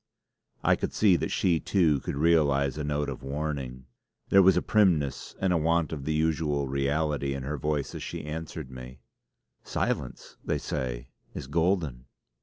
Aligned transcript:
I 0.63 0.75
could 0.75 0.93
see 0.95 1.15
that 1.17 1.29
she, 1.29 1.59
too, 1.59 1.99
could 1.99 2.15
realise 2.15 2.75
a 2.75 2.83
note 2.83 3.07
of 3.07 3.21
warning. 3.21 3.85
There 4.29 4.41
was 4.41 4.57
a 4.57 4.63
primness 4.63 5.35
and 5.39 5.53
a 5.53 5.57
want 5.59 5.93
of 5.93 6.05
the 6.05 6.13
usual 6.15 6.67
reality 6.67 7.35
in 7.35 7.43
her 7.43 7.59
voice 7.59 7.93
as 7.93 8.01
she 8.01 8.25
answered 8.25 8.71
me: 8.71 8.97
"Silence, 9.63 10.37
they 10.43 10.57
say, 10.57 11.09
is 11.35 11.45
golden." 11.45 12.05